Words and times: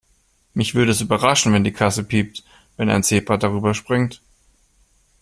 Mich 0.55 0.73
würde 0.73 0.93
es 0.93 1.01
überraschen, 1.01 1.53
wenn 1.53 1.63
die 1.63 1.71
Kasse 1.73 2.03
piept, 2.03 2.41
wenn 2.75 2.89
ein 2.89 3.03
Zebra 3.03 3.37
darüberspringt. 3.37 4.19